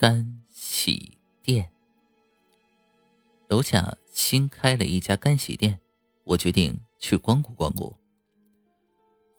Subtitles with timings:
[0.00, 1.70] 干洗店。
[3.48, 5.78] 楼下新开了一家干洗店，
[6.24, 7.94] 我决定去光顾光顾。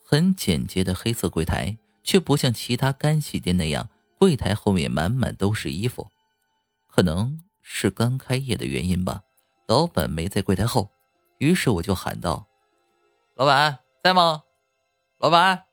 [0.05, 3.89] 很简洁的黑色柜台，却不像其他干洗店那样，
[4.20, 6.08] 柜台后面满满都是衣服。
[6.86, 9.24] 可能是刚开业的原因吧，
[9.68, 10.92] 老板没在柜台后，
[11.40, 12.48] 于是我就喊道
[13.34, 14.44] ：“老板在吗？
[15.18, 15.64] 老板。”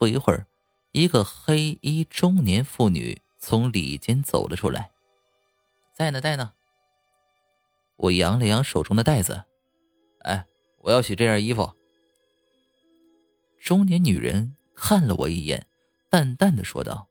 [0.00, 0.46] 不一会儿，
[0.92, 4.90] 一个黑衣中年妇女从里间走了出来
[5.94, 6.52] ，“在呢，在呢。”
[7.96, 9.44] 我扬了扬手中的袋子
[10.24, 10.46] ，“哎，
[10.78, 11.72] 我要洗这件衣服。”
[13.60, 15.66] 中年女人看了我一眼，
[16.08, 17.08] 淡淡的说道：“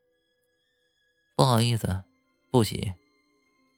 [1.38, 2.04] 不好意思，
[2.52, 2.94] 不洗。”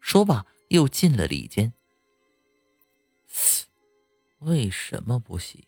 [0.01, 1.73] 说罢，又进了里间。
[4.39, 5.67] 为什么不洗？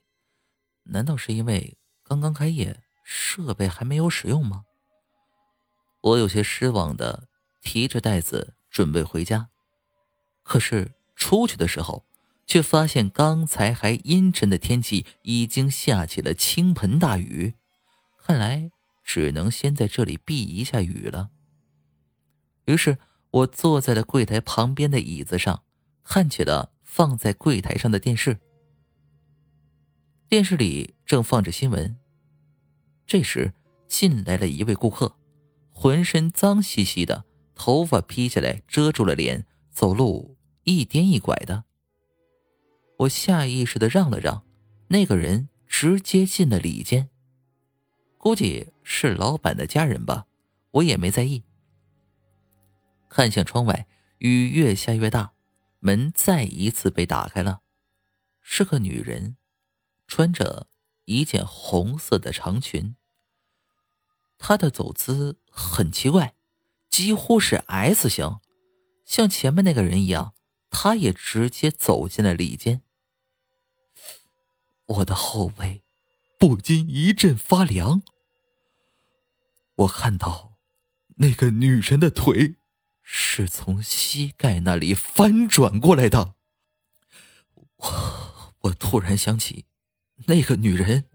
[0.85, 4.65] 难道是因为刚刚开业，设备还没有使用吗？
[6.01, 7.27] 我有些失望的
[7.61, 9.49] 提着袋子准备回家，
[10.41, 12.05] 可是出去的时候。
[12.45, 17.55] 却发现刚才还阴沉的天气已经下起了倾盆大雨，
[18.21, 18.69] 看来
[19.01, 21.29] 只能先在这里避一下雨了。
[22.65, 22.97] 于是
[23.31, 25.63] 我坐在了柜台旁边的椅子上，
[26.03, 28.37] 看起了放在柜台上的电视。
[30.27, 31.97] 电视里正放着新闻。
[33.05, 33.53] 这时
[33.87, 35.15] 进来了一位顾客，
[35.71, 41.65] 浑身脏兮兮的，头发披下来遮住了脸，走路一颠一拐的。
[42.97, 44.43] 我下意识的让了让，
[44.87, 47.09] 那个人直接进了里间。
[48.17, 50.25] 估计是老板的家人吧，
[50.71, 51.43] 我也没在意。
[53.09, 53.85] 看向窗外，
[54.19, 55.33] 雨越下越大，
[55.79, 57.61] 门再一次被打开了，
[58.41, 59.35] 是个女人，
[60.07, 60.67] 穿着
[61.05, 62.95] 一件红色的长裙。
[64.37, 66.35] 她的走姿很奇怪，
[66.89, 68.39] 几乎是 S 型，
[69.05, 70.33] 像前面那个人一样。
[70.75, 72.81] 他也直接走进了里间，
[74.87, 75.83] 我的后背
[76.39, 78.01] 不禁一阵发凉。
[79.75, 80.57] 我看到
[81.17, 82.55] 那个女人的腿
[83.03, 86.33] 是从膝盖那里翻转过来的。
[87.53, 89.67] 我 我突然想起，
[90.27, 91.05] 那个女人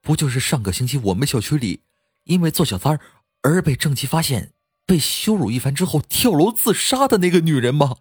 [0.00, 1.82] 不就是上个星期我们小区里
[2.24, 2.98] 因为做小三
[3.42, 4.52] 而被正妻发现、
[4.84, 7.98] 被羞辱一番之后跳楼自杀的那个女人吗？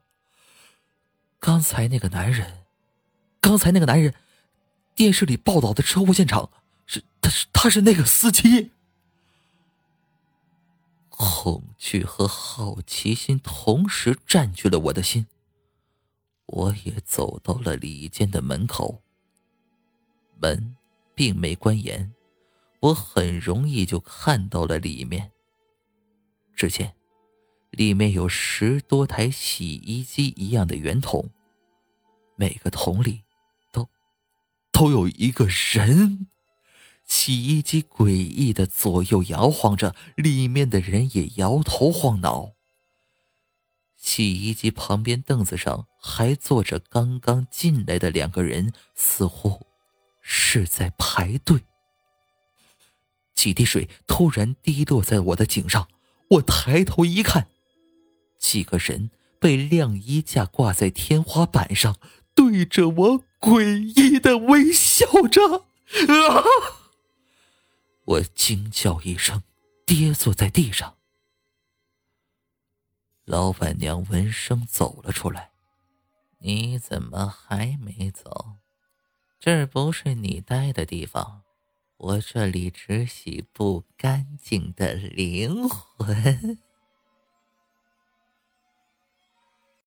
[1.39, 2.63] 刚才那个男人，
[3.39, 4.15] 刚才那个男人，
[4.95, 6.49] 电视里报道的车祸现场
[6.85, 8.71] 是他是他是那个司机。
[11.09, 15.27] 恐惧和好奇心同时占据了我的心，
[16.45, 19.01] 我也走到了里间的门口。
[20.41, 20.75] 门
[21.15, 22.13] 并没关严，
[22.79, 25.31] 我很容易就看到了里面。
[26.55, 26.93] 只见。
[27.71, 31.29] 里面有十多台洗衣机一样的圆筒，
[32.37, 33.23] 每个桶里
[33.73, 33.87] 都
[34.71, 36.27] 都有一个人。
[37.05, 42.53] 洗衣机诡异的左右摇晃着，里面的人也摇头晃脑。
[43.97, 49.66] 洗衣机旁边凳子上还坐着刚刚进来的两个人，似乎
[50.29, 51.63] 是在排队。
[53.33, 55.87] 几滴水突然滴落在我的颈上，
[56.31, 57.47] 我抬头一看。
[58.37, 61.97] 几个人被晾衣架挂在天花板上，
[62.35, 65.59] 对着我诡异的微笑着。
[65.59, 66.43] 啊！
[68.03, 69.43] 我惊叫一声，
[69.85, 70.97] 跌坐在地上。
[73.23, 75.51] 老板娘闻声走了出来
[76.39, 78.57] ：“你怎么还没走？
[79.47, 81.43] 这不是你待的地方，
[81.95, 86.59] 我这里只洗不干净的灵魂。”